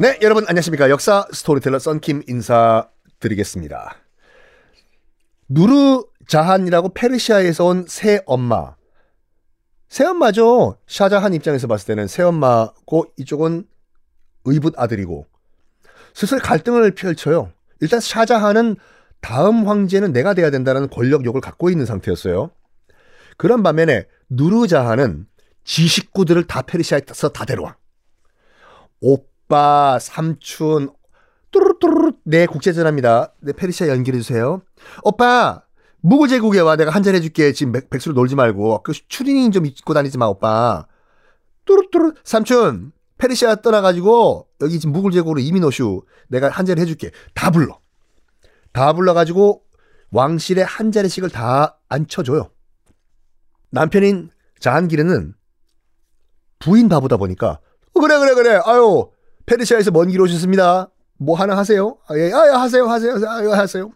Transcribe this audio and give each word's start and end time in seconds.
네, 0.00 0.18
여러분 0.22 0.44
안녕하십니까. 0.48 0.90
역사 0.90 1.26
스토리텔러 1.32 1.78
썬킴 1.78 2.22
인사드리겠습니다. 2.26 3.96
누르 5.48 6.02
자한이라고 6.26 6.94
페르시아에서 6.94 7.64
온 7.66 7.84
새 7.86 8.20
엄마. 8.26 8.74
새 9.88 10.04
엄마죠. 10.04 10.78
샤자한 10.88 11.34
입장에서 11.34 11.68
봤을 11.68 11.86
때는 11.86 12.08
새 12.08 12.22
엄마고 12.24 13.06
이쪽은 13.16 13.64
의붓 14.46 14.74
아들이고 14.76 15.26
슬슬 16.14 16.38
갈등을 16.40 16.90
펼쳐요. 16.94 17.52
일단 17.80 18.00
샤자한은 18.00 18.76
다음 19.20 19.68
황제는 19.68 20.12
내가 20.12 20.34
돼야 20.34 20.50
된다는 20.50 20.88
권력욕을 20.88 21.40
갖고 21.40 21.70
있는 21.70 21.86
상태였어요. 21.86 22.50
그런 23.36 23.62
반면에 23.62 24.06
누르자한은 24.28 25.26
지 25.64 25.86
식구들을 25.86 26.46
다 26.46 26.62
페르시아에서 26.62 27.28
다 27.30 27.44
데려와. 27.44 27.76
오빠, 29.44 29.98
삼촌, 30.00 30.90
뚜루뚜루 31.50 32.12
네, 32.24 32.46
국제전화입니다. 32.46 33.34
네, 33.40 33.52
페르시아 33.52 33.88
연결해 33.88 34.18
주세요. 34.18 34.62
오빠, 35.02 35.62
무구 36.00 36.28
제국에 36.28 36.60
와. 36.60 36.76
내가 36.76 36.90
한잔 36.90 37.14
해줄게. 37.14 37.52
지금 37.52 37.72
백, 37.72 37.90
백수로 37.90 38.14
놀지 38.14 38.34
말고. 38.36 38.82
그 38.82 38.92
추리닝 38.92 39.52
좀 39.52 39.66
입고 39.66 39.92
다니지 39.92 40.18
마, 40.18 40.26
오빠. 40.26 40.86
뚜루뚜루 41.66 42.14
삼촌, 42.24 42.92
페르시아 43.18 43.56
떠나가지고 43.56 44.48
여기 44.62 44.78
지금 44.80 44.92
무굴 44.92 45.12
제국으로 45.12 45.40
이민 45.40 45.62
오슈. 45.64 46.04
내가 46.28 46.48
한잔 46.48 46.78
해줄게. 46.78 47.10
다 47.34 47.50
불러. 47.50 47.78
다 48.72 48.92
불러가지고 48.92 49.62
왕실에 50.10 50.62
한 50.62 50.90
자리씩을 50.90 51.30
다 51.30 51.78
앉혀줘요. 51.88 52.50
남편인 53.70 54.30
자한기르는 54.58 55.34
부인 56.58 56.88
바보다 56.88 57.16
보니까 57.16 57.60
어, 57.92 58.00
그래 58.00 58.18
그래 58.18 58.34
그래 58.34 58.60
아유 58.64 59.10
페르시아에서 59.46 59.90
먼 59.90 60.08
길 60.08 60.20
오셨습니다. 60.20 60.90
뭐 61.18 61.36
하나 61.38 61.56
하세요? 61.56 61.98
아, 62.06 62.16
예, 62.16 62.32
아, 62.32 62.46
예, 62.46 62.50
하세요 62.50 62.86
하세요 62.86 63.12
하세요 63.14 63.52
하세요. 63.52 63.92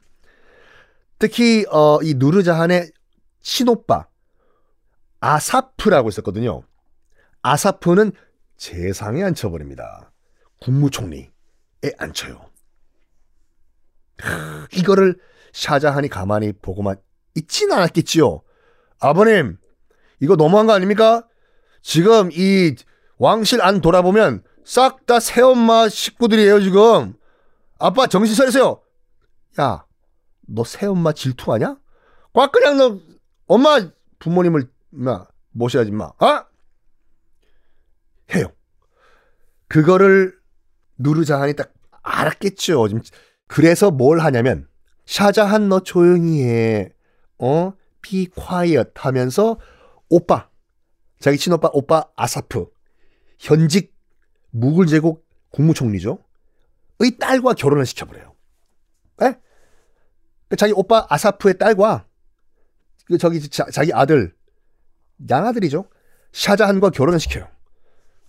특히 1.19 1.65
어, 1.71 1.99
이 2.03 2.15
누르자한의 2.15 2.93
친오빠 3.41 4.07
아사프라고 5.21 6.09
있었거든요. 6.11 6.63
아사프는 7.43 8.13
재상에 8.57 9.23
앉혀버립니다. 9.25 10.13
국무총리에 10.61 11.31
앉혀요. 11.99 12.41
이거를 14.75 15.19
샤자한이 15.53 16.09
가만히 16.09 16.53
보고만 16.53 16.97
있진 17.35 17.73
않았겠지요. 17.73 18.43
아버님, 19.01 19.57
이거 20.21 20.37
너무한 20.37 20.67
거 20.67 20.73
아닙니까? 20.73 21.27
지금 21.83 22.31
이 22.33 22.75
왕실 23.17 23.63
안 23.63 23.81
돌아보면 23.81 24.43
싹 24.69 25.07
다 25.07 25.19
새엄마 25.19 25.89
식구들이에요, 25.89 26.61
지금. 26.61 27.15
아빠 27.79 28.07
정신 28.07 28.35
차리세요. 28.35 28.83
야, 29.59 29.87
너 30.47 30.63
새엄마 30.63 31.15
질투하냐? 31.15 31.79
꽉 32.35 32.53
그냥 32.53 32.77
너 32.77 33.01
엄마 33.47 33.79
부모님을 34.19 34.71
마 34.91 35.27
모셔야지 35.53 35.91
마. 35.91 36.13
아? 36.19 36.45
해요. 38.35 38.53
그거를 39.69 40.39
누르자한이 40.99 41.55
딱 41.55 41.73
알았겠죠. 42.03 42.89
지금 42.89 43.03
그래서 43.47 43.91
뭘 43.91 44.21
하냐면 44.21 44.69
샤자한 45.07 45.71
너 45.71 45.81
조용히 45.81 46.45
해. 46.45 46.93
어? 47.39 47.73
be 48.03 48.27
quiet 48.27 48.91
하면서 48.97 49.59
오빠 50.11 50.51
자기 51.21 51.39
친오빠 51.39 51.71
오빠 51.73 52.05
아사프 52.17 52.67
현직 53.39 53.98
무굴 54.51 54.87
제국 54.87 55.27
국무총리죠. 55.51 56.19
의 57.01 57.17
딸과 57.19 57.55
결혼을 57.55 57.87
시켜버려요. 57.87 58.35
에? 59.23 59.37
그 60.49 60.57
자기 60.57 60.73
오빠 60.75 61.07
아사프의 61.09 61.59
딸과 61.59 62.07
그 63.07 63.19
저기 63.19 63.41
자, 63.49 63.67
자기 63.73 63.93
아들 63.93 64.35
양아들이죠. 65.29 65.89
샤자한과 66.33 66.91
결혼을 66.91 67.21
시켜요. 67.21 67.49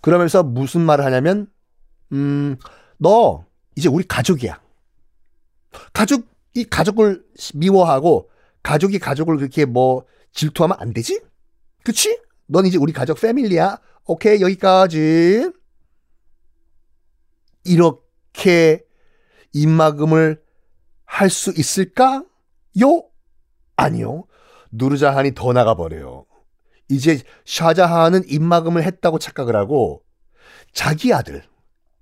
그러면서 0.00 0.42
무슨 0.42 0.80
말을 0.82 1.04
하냐면 1.04 1.50
음, 2.12 2.56
너 2.98 3.44
이제 3.76 3.88
우리 3.88 4.04
가족이야. 4.06 4.60
가족이 5.92 6.64
가족을 6.70 7.24
미워하고 7.54 8.30
가족이 8.62 8.98
가족을 8.98 9.36
그렇게 9.36 9.64
뭐 9.64 10.04
질투하면 10.32 10.76
안 10.80 10.92
되지? 10.92 11.20
그치? 11.84 12.20
넌 12.46 12.66
이제 12.66 12.78
우리 12.78 12.92
가족 12.92 13.20
패밀리야. 13.20 13.78
오케이, 14.06 14.40
여기까지. 14.40 15.52
이렇게 17.64 18.84
입막음을 19.52 20.42
할 21.04 21.28
수 21.30 21.52
있을까요? 21.56 22.24
아니요. 23.76 24.24
누르자한이 24.70 25.34
더 25.34 25.52
나가버려요. 25.52 26.26
이제 26.88 27.22
샤자한은 27.44 28.22
입막음을 28.28 28.82
했다고 28.84 29.18
착각을 29.18 29.56
하고 29.56 30.02
자기 30.72 31.12
아들, 31.12 31.42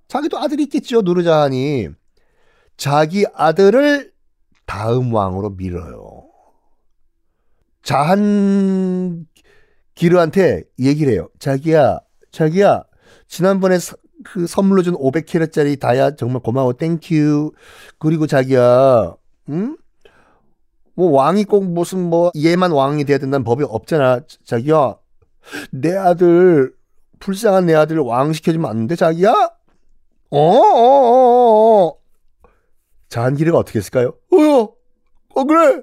자기도 0.07 0.37
아들이 0.37 0.63
있겠죠, 0.63 1.01
누르자한이. 1.01 1.89
자기 2.77 3.25
아들을 3.33 4.13
다음 4.65 5.13
왕으로 5.13 5.51
밀어요. 5.51 6.27
자한 7.83 9.25
기르한테 9.95 10.63
얘기를 10.79 11.13
해요. 11.13 11.29
자기야, 11.39 11.99
자기야, 12.31 12.83
지난번에 13.27 13.79
서, 13.79 13.95
그 14.23 14.47
선물로 14.47 14.81
준 14.83 14.95
500캐럿짜리 14.95 15.79
다이아 15.79 16.15
정말 16.15 16.41
고마워. 16.41 16.73
Thank 16.73 17.16
you. 17.16 17.51
그리고 17.99 18.27
자기야, 18.27 19.15
응? 19.49 19.77
뭐 20.95 21.11
왕이 21.11 21.45
꼭 21.45 21.65
무슨 21.65 22.09
뭐 22.09 22.31
얘만 22.35 22.71
왕이 22.71 23.05
돼야 23.05 23.17
된다는 23.17 23.43
법이 23.43 23.63
없잖아. 23.67 24.21
자기야, 24.43 24.97
내 25.71 25.95
아들 25.95 26.73
불쌍한 27.19 27.65
내 27.65 27.73
아들 27.75 27.99
왕 27.99 28.33
시켜주면 28.33 28.69
안 28.69 28.87
돼, 28.87 28.95
자기야? 28.95 29.31
어, 30.31 30.37
어, 30.37 30.59
어, 30.59 31.85
어. 31.87 31.95
자한기르가 33.07 33.57
어떻게 33.57 33.79
했을까요? 33.79 34.13
어요, 34.33 34.73
어 35.35 35.43
그래, 35.45 35.81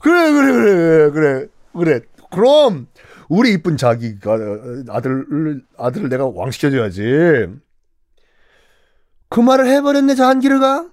그래, 0.00 0.32
그래, 0.32 0.52
그래, 0.52 1.10
그래, 1.10 1.46
그래. 1.72 2.00
그럼 2.30 2.88
우리 3.28 3.52
이쁜 3.52 3.76
자기가 3.76 4.32
아들을 4.88 5.62
아들을 5.76 6.08
내가 6.08 6.26
왕 6.28 6.50
시켜줘야지. 6.50 7.48
그 9.28 9.40
말을 9.40 9.66
해버렸네 9.66 10.14
자한기르가. 10.14 10.90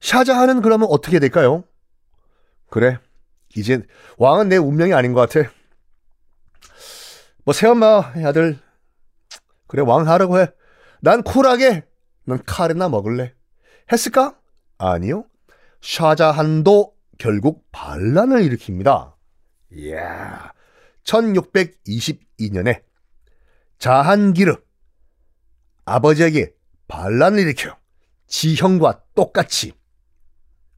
샤자하는 0.00 0.60
그러면 0.60 0.88
어떻게 0.90 1.18
될까요? 1.18 1.64
그래, 2.70 2.98
이제 3.56 3.82
왕은 4.18 4.48
내 4.48 4.56
운명이 4.56 4.92
아닌 4.92 5.12
것 5.12 5.28
같아. 5.28 5.50
뭐 7.44 7.54
새엄마 7.54 8.12
아들 8.24 8.58
그래 9.66 9.82
왕 9.82 10.06
하라고 10.06 10.38
해. 10.38 10.48
난 11.00 11.22
쿨하게 11.22 11.84
넌 12.24 12.42
카레나 12.44 12.88
먹을래. 12.88 13.32
했을까? 13.90 14.38
아니요. 14.76 15.24
샤자한도 15.80 16.94
결국 17.16 17.64
반란을 17.72 18.42
일으킵니다. 18.42 19.14
이야. 19.72 20.52
1622년에 21.04 22.82
자한기르 23.78 24.56
아버지에게 25.84 26.54
반란을 26.86 27.40
일으켜 27.40 27.76
지형과 28.26 29.02
똑같이 29.14 29.72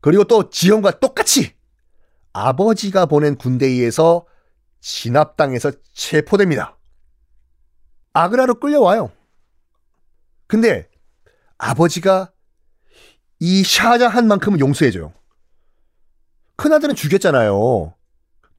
그리고 0.01 0.25
또 0.25 0.51
지형과 0.51 1.01
똑같이 1.01 1.55
아버지가 2.33 3.06
보낸 3.06 3.37
군대에 3.37 3.69
의해서 3.69 4.27
진압당해서 4.81 5.72
체포됩니다. 5.93 6.78
아그라로 8.13 8.60
끌려와요. 8.60 9.10
근데 10.47 10.89
아버지가 11.59 12.33
이 13.41 13.63
샤자한만큼은 13.63 14.60
용서해줘요. 14.60 15.13
큰아들은 16.57 16.95
죽였잖아요. 16.95 17.95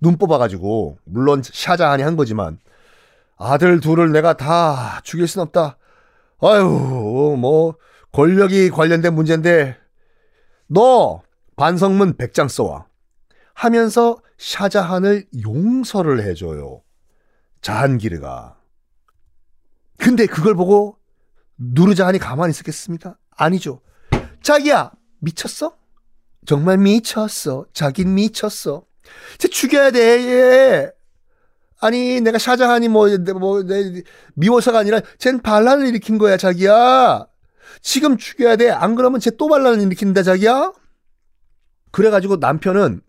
눈 0.01 0.17
뽑아가지고. 0.17 0.97
물론 1.05 1.41
샤자한이 1.43 2.03
한 2.03 2.17
거지만. 2.17 2.59
아들 3.37 3.79
둘을 3.79 4.11
내가 4.11 4.33
다 4.33 4.99
죽일 5.03 5.27
순 5.27 5.41
없다. 5.43 5.77
아유, 6.41 7.35
뭐, 7.39 7.75
권력이 8.11 8.71
관련된 8.71 9.13
문제인데, 9.13 9.77
너 10.67 11.21
반성문 11.55 12.17
100장 12.17 12.49
써와. 12.49 12.87
하면서 13.53 14.17
샤자한을 14.37 15.27
용서를 15.43 16.23
해줘요. 16.23 16.81
자한기르가. 17.61 18.57
근데 19.97 20.25
그걸 20.25 20.55
보고 20.55 20.97
누르자한이 21.57 22.17
가만히 22.17 22.49
있었겠습니까? 22.51 23.17
아니죠. 23.29 23.81
자기야, 24.41 24.91
미쳤어? 25.19 25.75
정말 26.47 26.79
미쳤어. 26.79 27.65
자긴 27.71 28.15
미쳤어. 28.15 28.83
쟤 29.37 29.47
죽여야 29.47 29.91
돼, 29.91 29.99
얘. 29.99 30.91
아니 31.79 32.21
내가 32.21 32.37
샤자한이 32.37 32.89
뭐뭐 32.89 33.17
뭐, 33.39 33.63
미워서가 34.35 34.79
아니라 34.79 35.01
쟨 35.17 35.39
반란을 35.41 35.87
일으킨 35.87 36.17
거야 36.17 36.37
자기야. 36.37 37.25
지금 37.81 38.17
죽여야 38.17 38.55
돼. 38.57 38.69
안 38.69 38.95
그러면 38.95 39.19
쟤 39.19 39.31
또 39.31 39.47
반란을 39.47 39.81
일으킨다 39.81 40.21
자기야. 40.23 40.73
그래가지고 41.91 42.37
남편은 42.37 43.01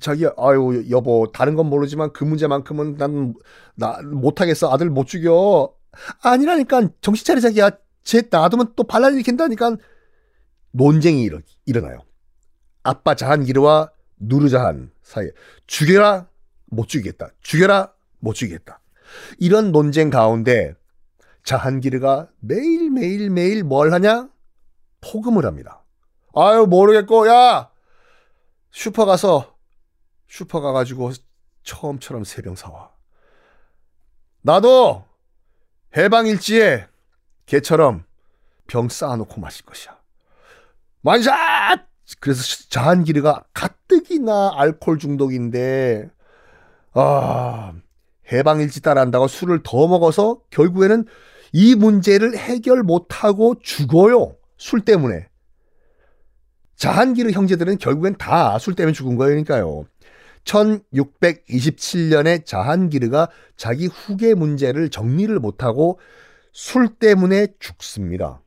자기 0.00 0.26
아유 0.38 0.84
여보 0.90 1.30
다른 1.32 1.54
건 1.56 1.66
모르지만 1.66 2.12
그 2.12 2.24
문제만큼은 2.24 2.96
난 2.96 3.34
나 3.74 3.98
못하겠어 4.02 4.70
아들 4.70 4.90
못 4.90 5.06
죽여 5.06 5.74
아니라니까 6.22 6.88
정신 7.00 7.24
차려 7.24 7.40
자기야 7.40 7.70
쟤 8.04 8.22
놔두면 8.30 8.74
또 8.76 8.84
반란 8.84 9.14
일으킨다니까 9.14 9.76
논쟁이 10.72 11.22
일어, 11.22 11.40
일어나요 11.64 12.00
아빠 12.82 13.14
자한 13.14 13.44
기르와 13.44 13.90
누르자한 14.20 14.92
사이에 15.02 15.30
죽여라 15.66 16.28
못 16.66 16.88
죽이겠다 16.88 17.30
죽여라 17.40 17.92
못 18.20 18.34
죽이겠다 18.34 18.80
이런 19.38 19.72
논쟁 19.72 20.10
가운데 20.10 20.74
자한기르가 21.42 22.28
매일매일 22.38 23.30
매일 23.30 23.64
뭘 23.64 23.92
하냐 23.92 24.28
폭음을 25.00 25.44
합니다 25.44 25.82
아유 26.34 26.66
모르겠고 26.68 27.26
야 27.26 27.70
슈퍼 28.70 29.04
가서 29.04 29.56
슈퍼 30.28 30.60
가가지고 30.60 31.10
처음처럼 31.64 32.24
세병 32.24 32.56
사와. 32.56 32.92
나도 34.42 35.04
해방일지에 35.96 36.86
개처럼 37.46 38.04
병 38.66 38.88
쌓아놓고 38.88 39.40
마실 39.40 39.64
것이야. 39.66 39.98
만샷! 41.02 41.89
그래서 42.18 42.42
자한기르가 42.68 43.44
가뜩이나 43.54 44.52
알코올 44.56 44.98
중독인데, 44.98 46.10
아, 46.94 47.72
해방일지 48.32 48.80
따라한다고 48.82 49.28
술을 49.28 49.60
더 49.62 49.86
먹어서 49.88 50.40
결국에는 50.50 51.04
이 51.52 51.74
문제를 51.74 52.36
해결 52.36 52.82
못하고 52.82 53.56
죽어요. 53.60 54.36
술 54.56 54.84
때문에. 54.84 55.26
자한기르 56.76 57.30
형제들은 57.32 57.78
결국엔 57.78 58.16
다 58.16 58.56
술 58.58 58.74
때문에 58.74 58.92
죽은 58.92 59.16
거니까요. 59.16 59.84
1627년에 60.44 62.46
자한기르가 62.46 63.28
자기 63.56 63.86
후계 63.86 64.34
문제를 64.34 64.88
정리를 64.88 65.38
못하고 65.38 65.98
술 66.52 66.88
때문에 66.88 67.48
죽습니다. 67.58 68.40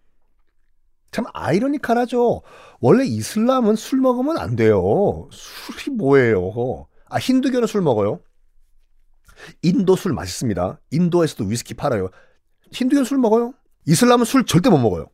참 1.13 1.25
아이러니컬하죠. 1.31 2.42
원래 2.81 3.06
이슬람은 3.06 3.75
술 3.75 4.01
먹으면 4.01 4.38
안 4.39 4.56
돼요. 4.56 5.30
술이 5.31 5.95
뭐예요? 5.95 6.88
아 7.07 7.19
힌두교는 7.19 7.68
술 7.68 7.81
먹어요. 7.81 8.19
인도 9.62 9.95
술 9.95 10.13
맛있습니다. 10.13 10.81
인도에서도 10.89 11.45
위스키 11.45 11.75
팔아요. 11.75 12.10
힌두교는 12.71 13.06
술 13.06 13.19
먹어요. 13.19 13.54
이슬람은 13.86 14.25
술 14.25 14.45
절대 14.45 14.71
못 14.71 14.80
먹어요. 14.80 15.06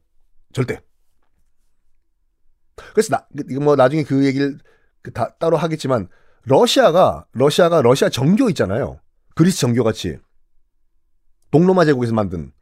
절대. 0.54 0.80
그래서 2.94 3.10
나, 3.10 3.28
이거 3.50 3.60
뭐 3.60 3.76
나중에 3.76 4.04
그 4.04 4.26
얘기를 4.26 4.58
그다 5.02 5.36
따로 5.38 5.58
하겠지만 5.58 6.08
러시아가 6.44 7.26
러시아가 7.34 7.82
러시아 7.82 8.08
정교 8.08 8.48
있잖아요. 8.50 9.02
그리스 9.36 9.60
정교 9.60 9.84
같이 9.84 10.18
동로마 11.52 11.84
제국에서 11.84 12.14
만든 12.14 12.54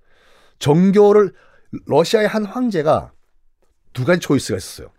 정교를 0.57 1.33
러시아의 1.85 2.27
한 2.27 2.45
황제가 2.45 3.11
두 3.93 4.05
가지 4.05 4.19
초이스가 4.19 4.57
있었어요. 4.57 4.91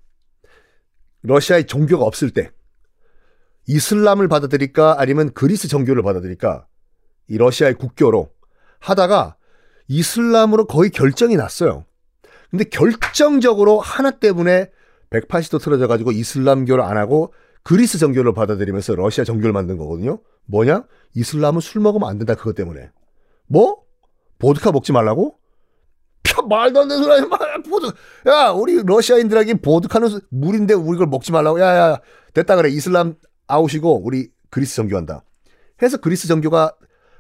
러시아의 1.22 1.66
종교가 1.66 2.04
없을 2.04 2.30
때 2.30 2.50
이슬람을 3.66 4.28
받아들일까 4.28 4.96
아니면 4.98 5.32
그리스 5.34 5.68
정교를 5.68 6.02
받아들일까 6.02 6.66
이 7.28 7.36
러시아의 7.36 7.74
국교로 7.74 8.30
하다가 8.80 9.36
이슬람으로 9.88 10.66
거의 10.66 10.90
결정이 10.90 11.36
났어요. 11.36 11.84
근데 12.50 12.64
결정적으로 12.64 13.80
하나 13.80 14.10
때문에 14.10 14.70
180도 15.10 15.60
틀어져 15.60 15.86
가지고 15.86 16.12
이슬람교를 16.12 16.82
안 16.82 16.96
하고 16.96 17.32
그리스 17.62 17.98
정교를 17.98 18.32
받아들이면서 18.32 18.94
러시아 18.94 19.24
정교를 19.24 19.52
만든 19.52 19.76
거거든요. 19.76 20.20
뭐냐? 20.46 20.84
이슬람은 21.14 21.60
술 21.60 21.82
먹으면 21.82 22.08
안 22.08 22.18
된다 22.18 22.34
그것 22.34 22.54
때문에. 22.54 22.90
뭐? 23.46 23.82
보드카 24.38 24.72
먹지 24.72 24.92
말라고? 24.92 25.37
펴, 26.48 26.56
말도 26.56 26.80
안 26.80 26.88
되는 26.88 27.02
소리 27.02 27.26
마. 27.28 27.38
보드. 27.68 27.86
야, 28.28 28.50
우리 28.50 28.82
러시아인들에게 28.82 29.54
보드카는 29.54 30.08
물인데 30.30 30.74
우리 30.74 30.98
걸 30.98 31.06
먹지 31.06 31.32
말라고. 31.32 31.60
야, 31.60 31.76
야, 31.76 32.00
됐다 32.34 32.56
그래. 32.56 32.70
이슬람 32.70 33.14
아웃이고 33.46 34.04
우리 34.04 34.30
그리스 34.50 34.76
정교한다. 34.76 35.22
해서 35.82 35.96
그리스 35.98 36.26
정교가 36.28 36.74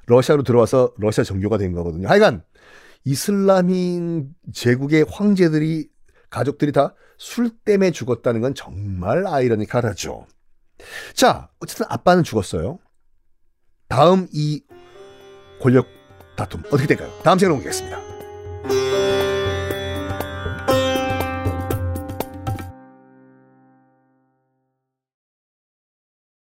러시아로 0.06 0.42
들어와서 0.42 0.92
러시아 0.98 1.24
정교가 1.24 1.58
된 1.58 1.72
거거든요. 1.72 2.08
하여간 2.08 2.42
이슬람인 3.04 4.30
제국의 4.52 5.04
황제들이 5.08 5.88
가족들이 6.30 6.72
다 6.72 6.94
술 7.18 7.50
때문에 7.50 7.90
죽었다는 7.90 8.40
건 8.40 8.54
정말 8.54 9.26
아이러니컬하죠. 9.26 10.26
자, 11.14 11.50
어쨌든 11.58 11.86
아빠는 11.88 12.22
죽었어요. 12.22 12.78
다음 13.88 14.28
이 14.32 14.62
권력 15.60 15.86
다툼 16.36 16.62
어떻게 16.66 16.86
될까요? 16.86 17.10
다음 17.24 17.38
시간에 17.38 17.58
보겠습니다. 17.58 18.07